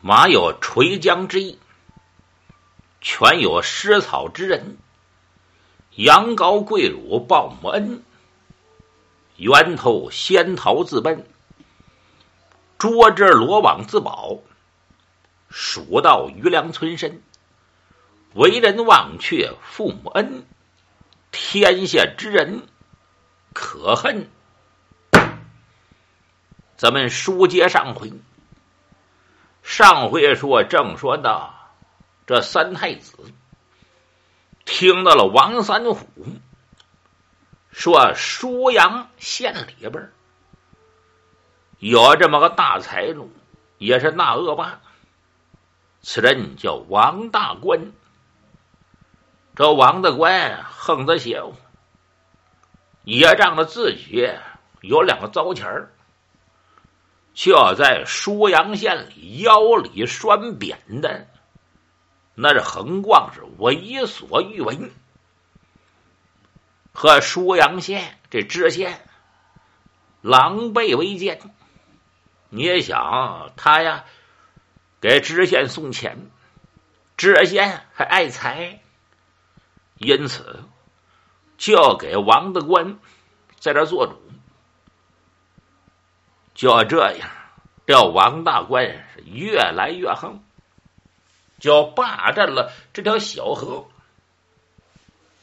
[0.00, 1.58] 马有垂江之意，
[3.00, 4.76] 犬有食草之人。
[5.96, 8.04] 羊羔跪乳报母恩，
[9.36, 11.26] 源头仙桃自奔。
[12.78, 14.38] 捉之罗网自保，
[15.50, 17.20] 蜀道余粮存身。
[18.34, 20.46] 为人忘却父母恩，
[21.32, 22.62] 天下之人
[23.52, 24.30] 可恨。
[26.76, 28.12] 咱们书接上回，
[29.68, 31.52] 上回说正说到
[32.26, 33.18] 这三太子
[34.64, 36.08] 听到了王三虎
[37.70, 40.10] 说，舒阳县里边
[41.78, 43.30] 有这么个大财主，
[43.76, 44.80] 也是大恶霸，
[46.00, 47.92] 此人叫王大官。
[49.54, 51.54] 这王大官横得邪乎，
[53.04, 54.30] 也仗着自己
[54.80, 55.92] 有两个糟钱儿。
[57.38, 61.28] 就要在舒阳县里腰里拴扁担，
[62.34, 64.90] 那是横逛，是为所欲为。
[66.92, 69.06] 和舒阳县这知县
[70.20, 71.38] 狼狈为奸。
[72.48, 74.04] 你也想他呀，
[75.00, 76.32] 给知县送钱，
[77.16, 78.82] 知县还爱财，
[79.96, 80.64] 因此
[81.56, 82.98] 就要给王大官
[83.60, 84.20] 在这做主。
[86.58, 87.30] 就这样，
[87.86, 90.42] 这王大官是越来越横，
[91.60, 93.86] 就霸占了这条小河。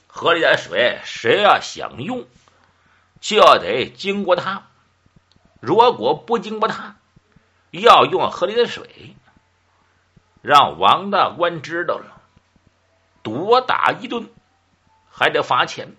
[0.08, 2.28] 河里的水，谁要想用，
[3.22, 4.64] 就得经过他；
[5.62, 6.98] 如果不经过他，
[7.72, 9.16] 要用河里的水，
[10.42, 12.22] 让王大官知道了，
[13.24, 14.30] 多打一顿，
[15.10, 15.96] 还得罚钱。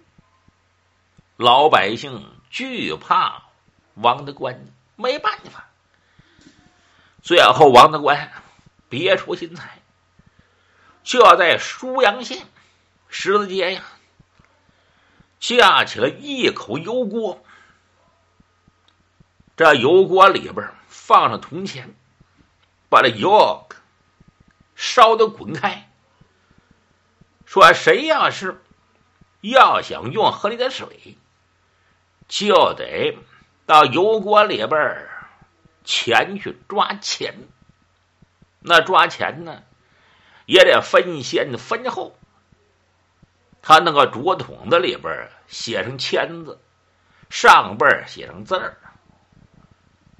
[1.38, 3.44] 老百姓惧怕
[3.94, 4.66] 王大官。
[4.96, 5.68] 没办法，
[7.22, 8.32] 最后王大官
[8.88, 9.82] 别出心裁，
[11.04, 12.46] 就要在舒阳县
[13.08, 13.82] 十字街呀
[15.38, 17.44] 架起了一口油锅，
[19.56, 21.94] 这油锅里边放上铜钱，
[22.88, 23.68] 把这油
[24.74, 25.90] 烧的滚开。
[27.44, 28.60] 说谁要是
[29.40, 31.16] 要想用河里的水，
[32.26, 33.16] 就得。
[33.66, 35.28] 到油锅里边儿，
[35.84, 37.34] 前去抓钱。
[38.60, 39.62] 那抓钱呢，
[40.46, 42.16] 也得分先分后。
[43.62, 46.60] 他那个竹筒子里边写上签字，
[47.28, 48.76] 上边写上字儿。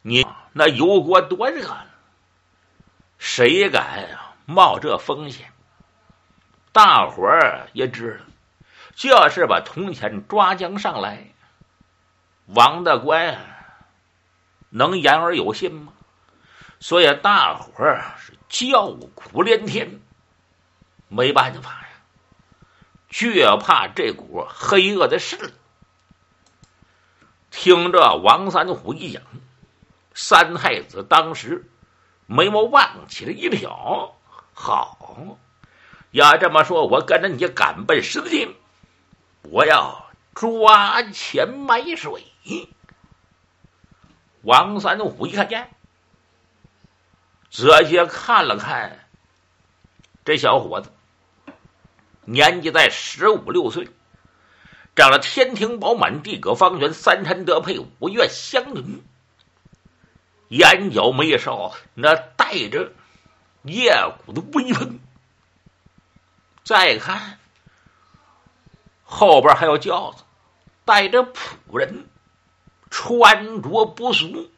[0.03, 1.87] 你那油锅多热了，
[3.19, 5.53] 谁敢冒这风险？
[6.73, 8.25] 大伙儿也知道，
[8.97, 11.29] 就是把铜钱抓将上来。
[12.47, 13.39] 王大官
[14.71, 15.93] 能言而有信吗？
[16.79, 20.01] 所以大伙儿是叫苦连天，
[21.09, 21.89] 没办法呀，
[23.09, 25.53] 却怕这股黑恶的势力。
[27.51, 29.23] 听着王三虎一讲，
[30.13, 31.65] 三太子当时
[32.27, 34.15] 眉毛往起了一挑，
[34.53, 35.39] 好，
[36.11, 38.51] 要这么说，我跟着你赶奔十字街，
[39.43, 40.06] 我要
[40.37, 42.27] 抓钱买水。
[44.43, 45.75] 王三虎一看见，
[47.51, 49.09] 仔细看了看
[50.27, 50.93] 这小伙子，
[52.27, 53.89] 年纪在十五六岁，
[54.95, 59.03] 长得天庭饱满，地阁方圆，三餐得配，五岳相邻，
[60.49, 62.93] 眼角眉梢那带着
[63.63, 63.95] 夜
[64.27, 65.01] 骨的威风。
[66.63, 67.39] 再看
[69.03, 70.25] 后边还有轿子，
[70.87, 72.09] 带着仆人。
[72.89, 74.49] 穿着不俗，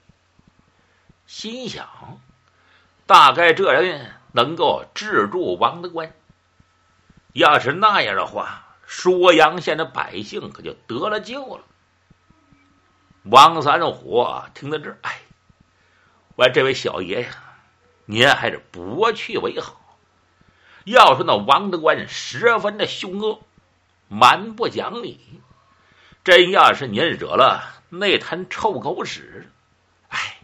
[1.27, 2.21] 心想，
[3.07, 6.15] 大概这人能够制住王德官。
[7.33, 11.65] 要是那样的话，舒阳县的百姓可就得了救了。
[13.25, 15.21] 王三虎听到这儿，哎，
[16.37, 17.31] 我这位小爷呀，
[18.05, 19.99] 您还是不去为好。
[20.85, 23.41] 要说那王德官十分的凶恶，
[24.07, 25.41] 蛮不讲理，
[26.29, 27.81] 真要是您惹了。
[27.89, 29.51] 那滩臭狗屎，
[30.09, 30.37] 哎，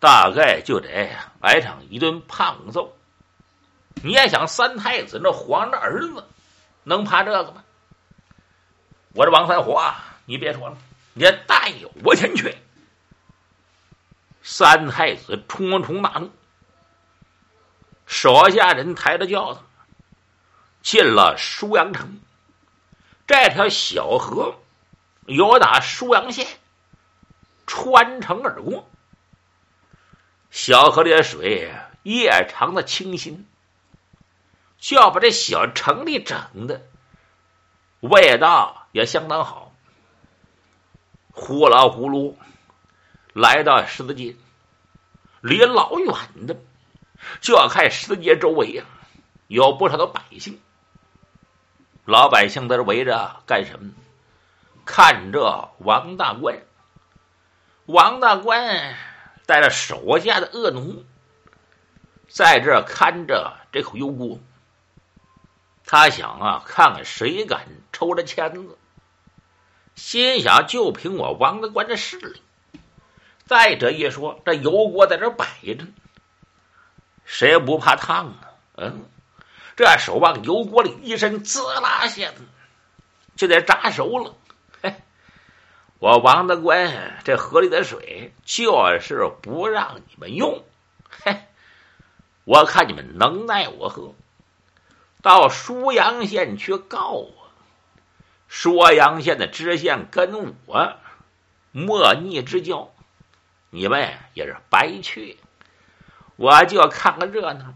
[0.00, 2.92] 大概就得挨上一顿胖揍。
[4.02, 6.24] 你也想三太子那皇的儿子
[6.82, 7.62] 能怕这个吗？
[9.12, 10.76] 我这王三虎啊，你别说了，
[11.12, 11.72] 你带
[12.02, 12.58] 我前去。
[14.42, 16.32] 三太子冲冲大怒，
[18.06, 19.60] 手下人抬着轿子
[20.82, 22.18] 进了舒阳城，
[23.24, 24.56] 这条小河。
[25.26, 26.46] 有打舒阳县
[27.66, 28.88] 穿城而过，
[30.50, 31.72] 小河里的水
[32.04, 33.46] 夜长的清新，
[34.78, 36.86] 就要把这小城里整的
[38.00, 39.72] 味道也相当好。
[41.32, 42.34] 呼啦呼噜
[43.32, 44.36] 来到十字街，
[45.40, 46.56] 离老远的
[47.40, 48.84] 就要看十字街周围呀，
[49.48, 50.60] 有不少的百姓。
[52.04, 53.92] 老百姓在这围着干什么？
[54.86, 56.62] 看这王大官。
[57.84, 58.96] 王大官
[59.44, 61.04] 带着手下的恶奴，
[62.28, 64.38] 在这看着这口油锅。
[65.84, 68.78] 他想啊，看看谁敢抽这签子。
[69.96, 72.42] 心想，就凭我王大官的势力。
[73.44, 75.86] 再者一说，这油锅在这摆着，
[77.24, 78.54] 谁不怕烫啊？
[78.76, 79.04] 嗯。
[79.76, 82.42] 这手往油锅里一伸，滋啦下子
[83.36, 84.34] 就得炸熟了。
[86.06, 90.62] 我王大官这河里的水就是不让你们用。
[91.10, 91.40] 嘿，
[92.44, 94.14] 我看你们能奈我何？
[95.20, 97.32] 到舒阳县去告我。
[98.46, 100.92] 舒阳县的知县跟我
[101.72, 102.92] 莫逆之交，
[103.70, 105.36] 你们也是白去。
[106.36, 107.74] 我就看个热闹。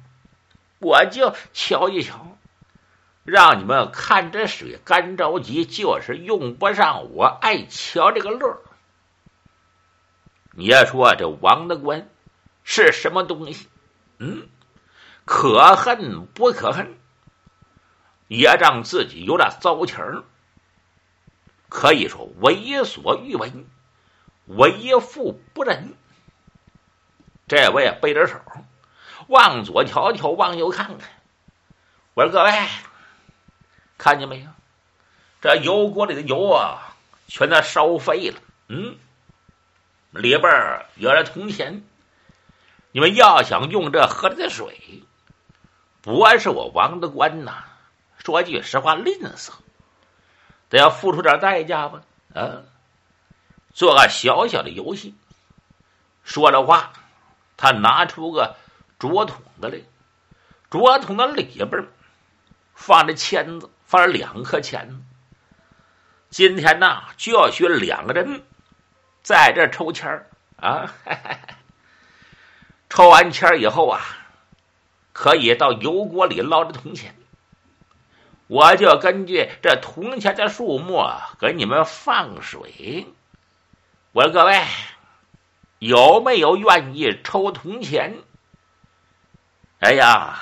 [0.78, 2.29] 我就瞧一瞧，
[3.24, 8.62] 让你们看这水干着急，就是用不上我爱瞧这个乐。
[10.52, 12.08] 你要说这王德官
[12.64, 13.68] 是什么东西？
[14.18, 14.48] 嗯，
[15.24, 16.98] 可恨不可恨？
[18.26, 20.22] 也让自己有点糟情儿，
[21.68, 23.52] 可以说为所欲为，
[24.46, 25.94] 为富不仁。
[27.48, 28.40] 这位背着手。
[29.26, 31.08] 往左瞧瞧，往右看看。
[32.14, 32.50] 我说各位，
[34.00, 34.48] 看见没有？
[35.42, 36.96] 这油锅里的油啊，
[37.28, 38.40] 全都烧废了。
[38.68, 38.96] 嗯，
[40.10, 41.84] 里边有点铜钱。
[42.92, 45.02] 你们要想用这喝的水，
[46.00, 47.64] 不是我王德官呐。
[48.16, 49.52] 说句实话，吝啬，
[50.70, 52.00] 得要付出点代价吧？
[52.34, 52.62] 啊，
[53.74, 55.14] 做个小小的游戏。
[56.24, 56.94] 说着话，
[57.58, 58.56] 他拿出个。
[58.98, 59.80] 竹筒子来，
[60.68, 61.88] 竹筒子里边
[62.74, 65.04] 放着签子，放了两颗钱。
[66.28, 68.44] 今天呢，就要学两个人
[69.20, 70.94] 在这抽签儿啊！
[72.88, 74.00] 抽完签以后啊，
[75.12, 77.16] 可以到油锅里捞着铜钱。
[78.46, 81.04] 我就根据这铜钱的数目
[81.40, 83.08] 给你们放水。
[84.12, 84.64] 我说各位，
[85.80, 88.18] 有没有愿意抽铜钱？
[89.80, 90.38] 哎呀，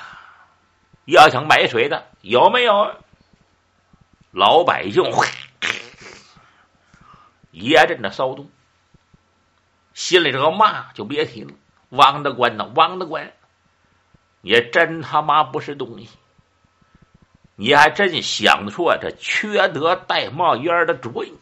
[1.05, 2.93] 要想买水的有没有？
[4.31, 5.03] 老百姓
[7.51, 8.49] 一阵的骚动，
[9.93, 11.51] 心里这个骂就别提了。
[11.89, 13.33] 王大官呐，王大官，
[14.41, 16.09] 你真他妈不是东西！
[17.55, 21.33] 你还真想得出这缺德带冒烟的主意？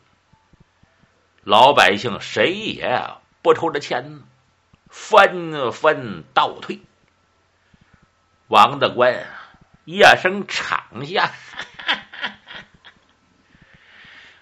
[1.43, 3.03] 老百姓谁也
[3.41, 4.23] 不抽这钱呢，
[4.89, 6.79] 纷纷倒退。
[8.47, 9.27] 王大官
[9.83, 11.33] 一声长下，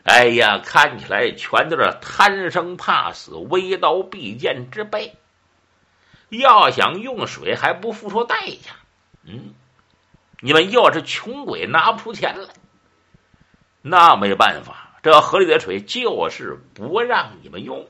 [0.05, 5.15] 哎呀，看起来全都是贪生怕死、为刀必剑之辈。
[6.29, 8.75] 要想用水还不付出代价，
[9.23, 9.55] 嗯，
[10.41, 12.53] 你们要是穷鬼拿不出钱来，
[13.81, 17.87] 那没办法，这河里的水就是不让你们用。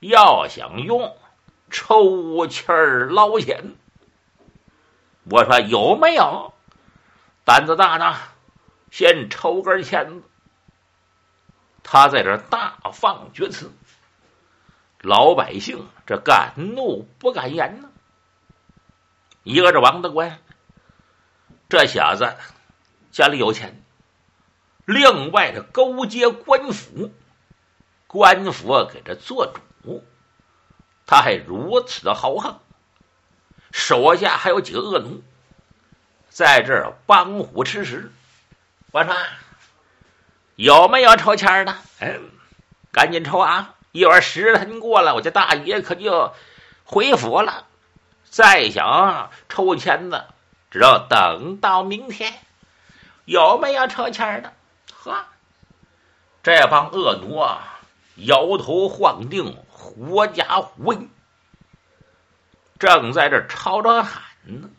[0.00, 1.16] 要想用，
[1.70, 3.76] 抽签儿捞钱。
[5.30, 6.52] 我说有没有
[7.44, 8.16] 胆子大的，
[8.90, 10.27] 先抽根签子。
[11.90, 13.72] 他在这大放厥词，
[15.00, 17.88] 老百姓这敢怒不敢言呢。
[19.42, 20.38] 一个是王大官，
[21.70, 22.36] 这小子
[23.10, 23.70] 家里有钱；
[24.84, 27.10] 另外的勾结官府，
[28.06, 29.50] 官府给他做
[29.82, 30.04] 主，
[31.06, 32.60] 他还如此的豪横。
[33.72, 35.22] 手下还有几个恶奴，
[36.28, 38.12] 在这儿帮虎吃食。
[38.90, 39.16] 我说
[40.58, 41.76] 有没有抽签的？
[42.00, 42.18] 哎，
[42.90, 43.76] 赶紧抽啊！
[43.92, 46.34] 一会儿时辰过了，我家大爷可就
[46.82, 47.68] 回府了。
[48.24, 50.34] 再想抽签的，
[50.72, 52.34] 只要等到明天。
[53.24, 54.52] 有没有抽签的？
[54.92, 55.26] 呵，
[56.42, 57.78] 这帮恶奴啊，
[58.16, 61.08] 摇头晃腚，狐假虎威。
[62.80, 64.70] 正在这吵着喊呢，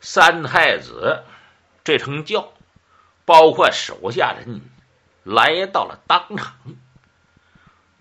[0.00, 1.22] 三太子
[1.84, 2.52] 这声叫，
[3.30, 4.60] 包括手下人
[5.22, 6.56] 来到了当场。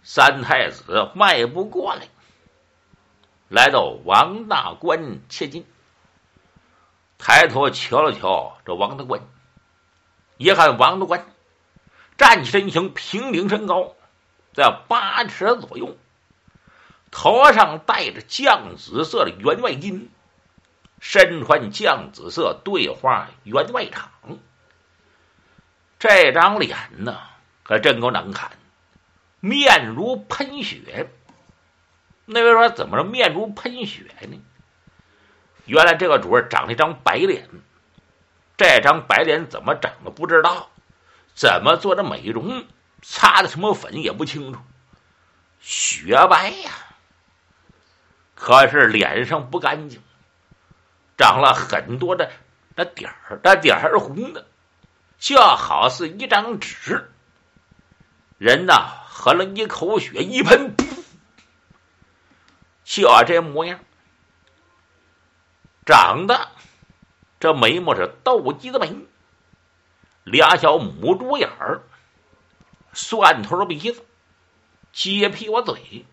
[0.01, 2.07] 三太子迈步过来，
[3.48, 5.67] 来到王大官切近，
[7.19, 9.21] 抬头瞧了瞧这王大官，
[10.38, 11.27] 一看王大官
[12.17, 13.93] 站起身形，平顶身高，
[14.55, 15.95] 在八尺左右，
[17.12, 20.07] 头上戴着绛紫色的员外巾，
[21.00, 24.39] 身穿绛紫色对花员外氅，
[26.00, 27.20] 这张脸呢，
[27.63, 28.50] 可真够难看，
[29.41, 31.12] 面如喷血。
[32.25, 34.41] 那位说：“怎么着面如喷血呢？
[35.65, 37.50] 原来这个主儿长了一张白脸，
[38.56, 40.70] 这张白脸怎么长的不知道，
[41.36, 42.65] 怎么做的美容，
[43.01, 44.60] 擦的什么粉也不清楚，
[45.60, 46.72] 雪白呀。
[48.36, 50.01] 可是脸上不干净，
[51.18, 52.32] 长了很多的
[52.75, 54.46] 那点儿，那点儿还是红的，
[55.19, 57.11] 就好似一张纸。
[58.38, 60.75] 人呐，喝了一口血，一喷。”
[62.85, 63.79] 就这模样，
[65.85, 66.47] 长得
[67.39, 68.95] 这眉毛是斗鸡的眉，
[70.23, 71.83] 俩小母猪眼儿，
[72.93, 74.03] 蒜头鼻子，
[74.91, 76.07] 接屁股嘴，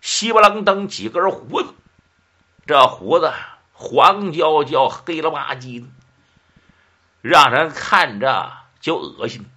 [0.00, 1.74] 稀巴楞登几根胡子，
[2.66, 3.30] 这胡子
[3.72, 5.86] 黄焦焦、黑了吧唧的，
[7.24, 9.50] 让人看着就恶心。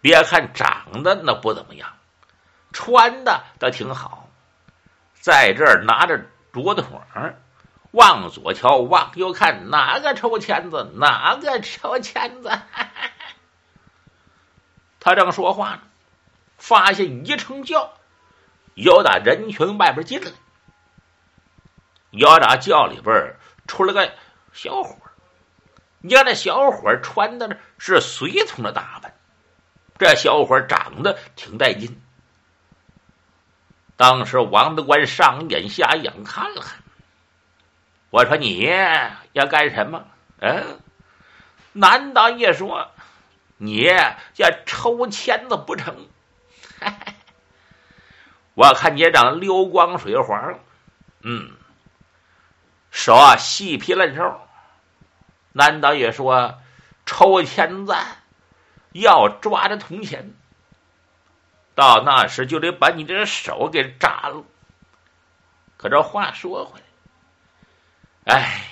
[0.00, 1.92] 别看长得那不怎么样。
[2.72, 4.28] 穿的倒挺好，
[5.14, 7.00] 在这儿拿着镯子筒
[7.92, 10.90] 往左瞧，往右看，哪个抽签子？
[10.96, 12.50] 哪个抽签子？
[14.98, 15.82] 他正说话呢，
[16.58, 17.92] 发现一声叫，
[18.74, 20.32] 有打人群外边进来，
[22.10, 23.36] 有打轿里边
[23.68, 24.12] 出来个
[24.52, 24.96] 小伙
[26.00, 29.14] 你看那小伙穿的是随从的打扮，
[29.98, 32.00] 这小伙长得挺带劲。
[33.96, 36.78] 当时王德官上眼下眼看了看，
[38.08, 38.64] 我说：“你
[39.32, 40.06] 要干什么？”
[40.40, 40.80] 嗯，
[41.72, 42.90] 难道也说
[43.58, 46.08] 你要抽签子不成？
[48.54, 50.54] 我看你长得溜光水滑，
[51.20, 51.52] 嗯，
[52.90, 54.40] 手啊细皮嫩肉，
[55.52, 56.58] 难道也说
[57.06, 57.94] 抽签子
[58.92, 60.34] 要抓着铜钱？
[61.74, 64.44] 到那时就得把你这手给扎了。
[65.76, 66.80] 可这话说回
[68.24, 68.64] 来，哎，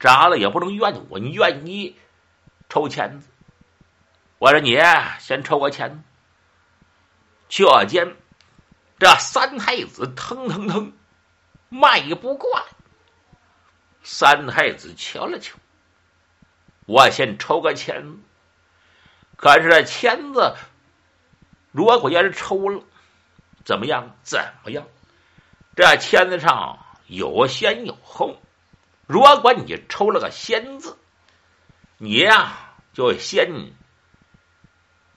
[0.00, 1.98] 扎了也不能怨我，你愿意
[2.68, 3.28] 抽签子？
[4.38, 4.78] 我说你
[5.18, 6.02] 先抽个签子。
[7.50, 8.14] 却见
[8.98, 10.92] 这三太子腾腾腾
[11.70, 12.64] 迈步过来，
[14.02, 15.56] 三太子瞧了瞧，
[16.88, 18.16] 我先抽个签。
[19.36, 20.56] 可是这签子。
[21.70, 22.82] 如果要是抽了，
[23.62, 24.16] 怎么样？
[24.22, 24.86] 怎么样？
[25.76, 28.40] 这签子上有先有后。
[29.06, 30.96] 如果你抽了个先字，
[31.98, 33.72] 你呀就先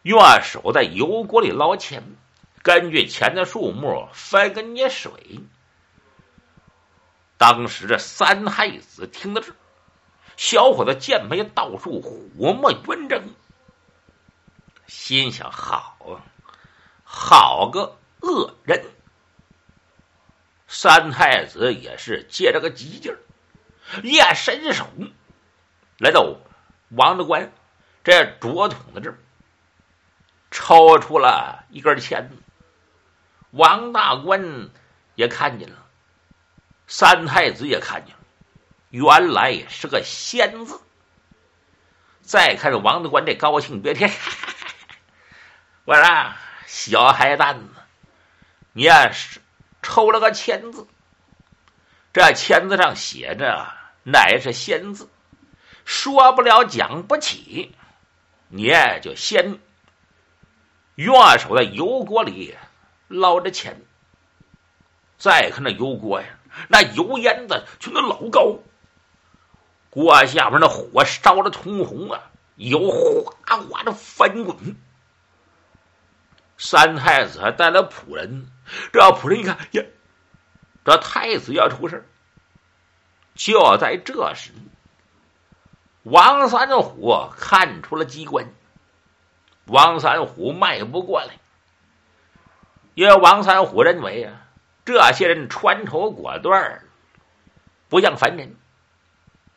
[0.03, 2.03] 用手在油锅里捞钱，
[2.61, 5.11] 根据钱的数目分给你水。
[7.37, 9.53] 当时这三太子听到这，
[10.41, 13.21] 小伙子剑眉倒竖，虎目圆睁，
[14.87, 16.25] 心想：好啊！
[17.03, 18.83] 好个恶人！
[20.67, 23.21] 三太子也是借着个急劲儿，
[24.01, 24.87] 一伸手
[25.99, 26.35] 来到
[26.89, 27.53] 王德官
[28.03, 29.19] 这竹筒子这儿，
[30.49, 32.35] 抽出了一根签子。
[33.51, 34.71] 王大官
[35.13, 35.85] 也看见了，
[36.87, 38.20] 三太子也看见了，
[38.91, 40.79] 原来是个“仙”字。
[42.21, 44.05] 再看这王德官这高兴别提，
[45.85, 46.03] 我说。
[46.73, 47.73] 小孩蛋子，
[48.71, 49.41] 你呀是
[49.81, 50.87] 抽了个签字，
[52.13, 55.09] 这签子上写着乃是仙字，
[55.83, 57.75] 说不了讲不起，
[58.47, 58.71] 你
[59.01, 59.59] 就先
[60.95, 62.55] 用手在油锅里
[63.09, 63.81] 捞着钱，
[65.17, 66.27] 再看那油锅呀，
[66.69, 68.59] 那油烟子全都老高，
[69.91, 74.75] 锅下边那火烧的通红啊，油哗哗的翻滚。
[76.57, 78.47] 三太子还带了仆人，
[78.93, 79.83] 这仆人一看呀，
[80.85, 82.07] 这太子要出事
[83.35, 84.51] 就在这时，
[86.03, 88.45] 王三虎看出了机关。
[89.65, 91.39] 王三虎迈不过来，
[92.93, 94.47] 因为王三虎认为啊，
[94.85, 96.79] 这些人穿绸裹缎
[97.89, 98.55] 不像凡人，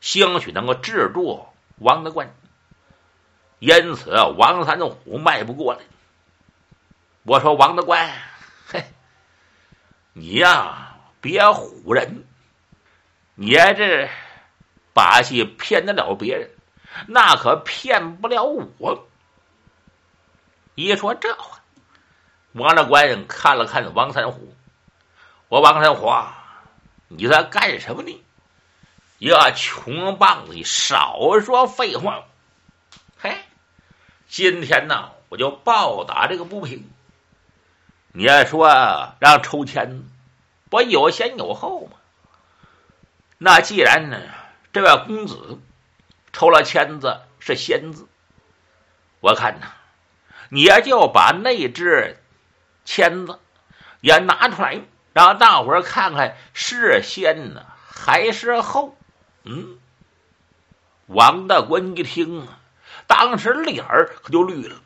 [0.04, 1.46] 兴许能够制住
[1.78, 2.36] 王德官，
[3.58, 5.80] 因此王三虎迈不过来。
[7.22, 8.12] 我说王德官，
[8.68, 8.84] 嘿，
[10.12, 12.26] 你呀，别唬人！
[13.34, 14.10] 你这
[14.92, 16.50] 把戏骗得了别人，
[17.08, 19.08] 那可骗不了我。
[20.74, 21.60] 一说这话，
[22.52, 24.54] 王大官看了看王三虎，
[25.48, 26.12] 我王三虎，
[27.08, 28.23] 你在干什么呢？
[29.24, 32.24] 呀，穷棒子，少说废话！
[33.16, 33.38] 嘿，
[34.28, 36.90] 今天呢，我就报答这个不平。
[38.12, 40.02] 你要说让抽签，
[40.68, 41.96] 不有先有后吗？
[43.38, 44.20] 那既然呢，
[44.74, 45.58] 这位公子
[46.34, 48.06] 抽了签子是仙字，
[49.20, 49.68] 我看呢，
[50.50, 52.22] 你也就把那只
[52.84, 53.40] 签子
[54.02, 54.82] 也拿出来，
[55.14, 58.94] 让大伙看看是仙呢还是后。
[59.44, 59.78] 嗯，
[61.06, 62.58] 王大官一听啊，
[63.06, 64.80] 当时脸儿可就绿了。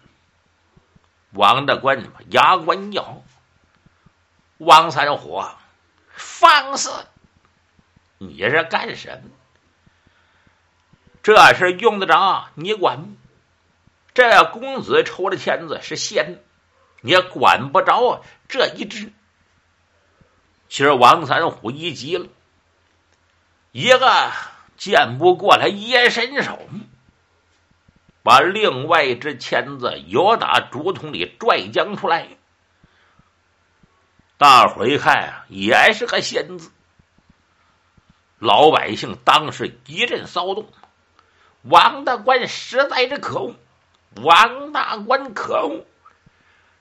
[1.30, 3.22] 王大官牙关咬，
[4.56, 5.44] 王三虎，
[6.10, 6.90] 放肆！
[8.18, 9.30] 你这是干什么？
[11.22, 13.08] 这事用得着你管吗？
[14.14, 16.42] 这公子抽的签子是仙，
[17.02, 19.12] 你也管不着啊这一只。
[20.68, 22.26] 其实王三虎一急了，
[23.72, 24.30] 一个
[24.76, 26.58] 箭步过来，一伸手。
[28.22, 32.28] 把另外一只签子由打竹筒里拽将出来，
[34.36, 36.70] 大伙一看，也是个仙字。
[38.38, 40.68] 老百姓当时一阵骚动。
[41.62, 43.54] 王大官实在是可恶，
[44.16, 45.86] 王大官可恶，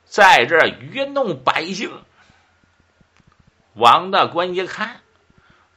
[0.03, 2.03] 在这愚弄百姓。
[3.73, 5.01] 王大官一看，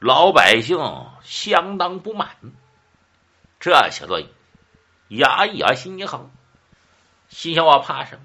[0.01, 0.79] 老百姓
[1.21, 2.35] 相当不满，
[3.59, 4.27] 这小子。
[5.09, 6.31] 压一压心一横，
[7.29, 8.21] 心想我怕什么？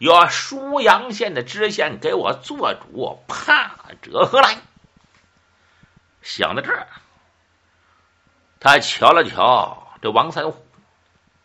[0.00, 4.56] 有舒阳县的知县给我做主，怕者何来？
[6.22, 6.88] 想到这儿，
[8.58, 10.66] 他瞧了瞧这王三虎，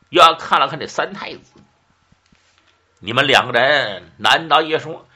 [0.10, 1.52] 又看了看这三太子。
[3.00, 5.08] 你们两个人难道也说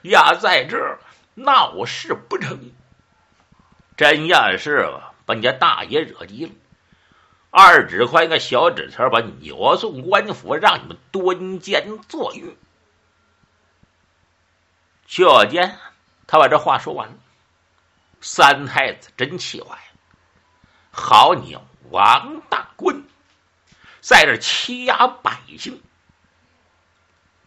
[0.00, 0.98] 要在这
[1.34, 2.72] 闹事不成？
[3.96, 4.88] 真要是
[5.24, 6.52] 把你家大爷惹急了。
[7.50, 12.56] 二指宽一个小纸条，把你扭送官府，让你们蹲监坐狱。
[15.06, 15.78] 就见
[16.26, 17.14] 他把这话说完了，
[18.20, 20.00] 三太子真气坏了。
[20.90, 21.56] 好你
[21.90, 23.04] 王大官，
[24.00, 25.80] 在这欺压百姓。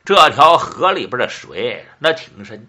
[0.05, 2.67] 这条河里边的水那挺深，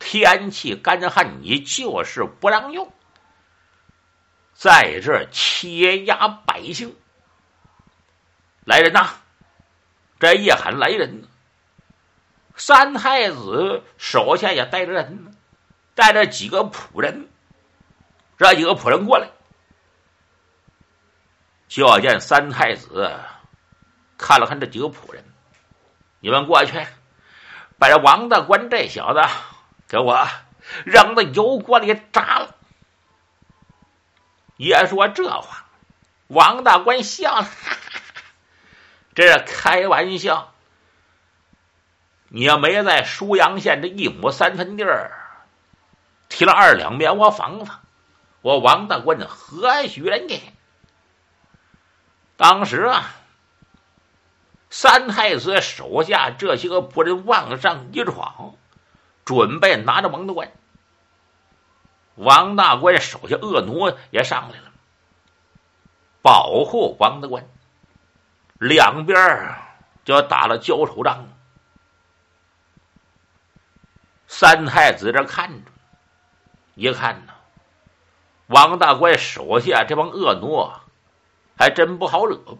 [0.00, 2.92] 天气干旱，你就是不让用。
[4.54, 6.96] 在这欺压百姓，
[8.64, 9.10] 来人呐！
[10.18, 11.24] 这一喊来人，
[12.56, 15.30] 三太子手下也带着人呢，
[15.94, 17.28] 带着几个仆人，
[18.36, 19.30] 这几个仆人过来，
[21.68, 23.18] 就要见三太子
[24.18, 25.24] 看了看这几个仆人，
[26.20, 26.86] 你们过去，
[27.78, 29.20] 把这王大官这小子
[29.90, 30.24] 给我
[30.84, 32.54] 扔到油锅里炸了。
[34.56, 35.64] 也说这话，
[36.28, 37.48] 王大官笑了，
[39.16, 40.52] 这是开玩笑。
[42.28, 45.10] 你要没在舒阳县这一亩三分地儿
[46.28, 47.72] 提了二两棉花房子，
[48.42, 50.40] 我王大官何许人也？
[52.36, 53.10] 当时啊，
[54.70, 58.54] 三太子手下这些个仆人往上一闯，
[59.30, 60.50] 准备拿着王大官。
[62.16, 64.72] 王大官手下恶奴也上来了，
[66.20, 67.48] 保护王大官。
[68.58, 69.54] 两边
[70.04, 71.28] 就打了交手仗。
[74.26, 75.70] 三太子这看着，
[76.74, 77.32] 一看呢，
[78.48, 80.72] 王大官手下这帮恶奴
[81.56, 82.58] 还真不好惹。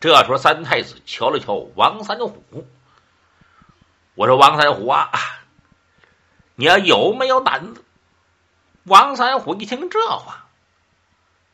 [0.00, 2.66] 这时候，三太子瞧了瞧王三虎，
[4.14, 5.10] 我说：“王三虎啊，
[6.54, 7.84] 你要有没有胆子？”
[8.84, 10.46] 王三虎一听这话，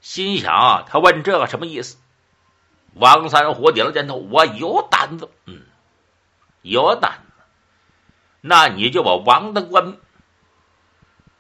[0.01, 1.97] 心想：啊他问这个什么意思？
[2.95, 5.63] 王三虎点了点头：“我有胆子，嗯，
[6.63, 7.43] 有胆子。
[8.41, 9.97] 那你就把王大官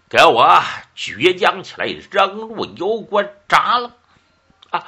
[0.08, 0.62] 给我
[0.94, 3.96] 举将起来，扔入油锅炸了。”
[4.70, 4.86] 啊！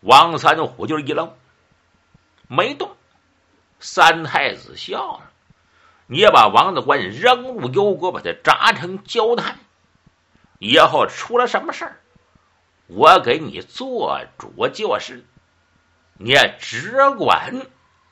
[0.00, 1.34] 王三虎就是一愣，
[2.48, 2.96] 没动。
[3.86, 5.30] 三太子笑了。
[6.06, 9.58] 你也把王大官扔入油锅，把他炸成焦炭。
[10.58, 12.00] 以后出了什么事儿，
[12.86, 15.26] 我给你做主就是。
[16.16, 17.66] 你也只管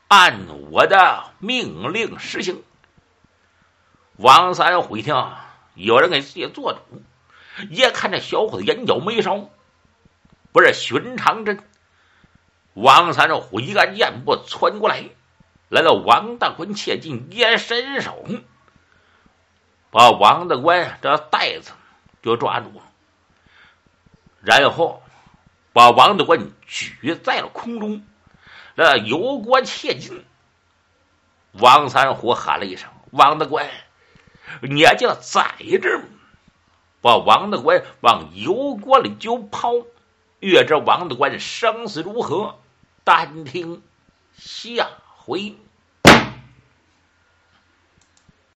[0.09, 2.63] 按我的命令实行。
[4.17, 5.15] 王三虎一听，
[5.75, 7.03] 有人给自己做主，
[7.71, 9.49] 一看这小伙子眼角眉梢
[10.53, 11.65] 不是寻常人。
[12.75, 15.09] 王三虎一个箭步窜过来，
[15.73, 18.27] 来到王大官切近，一伸手，
[19.91, 21.73] 把王大官这袋子
[22.23, 22.83] 就抓住了，
[24.43, 25.03] 然后
[25.73, 28.05] 把王大官举在了空中，
[28.75, 30.27] 那油锅切近。
[31.53, 33.67] 王三虎喊了一声：“王大官，
[34.61, 36.05] 你就在这儿！”
[37.01, 39.73] 把王大官往油锅里就抛。
[40.39, 42.59] 欲知王大官生死如何？
[43.05, 43.83] 单听
[44.35, 44.91] 下
[45.27, 45.55] 回。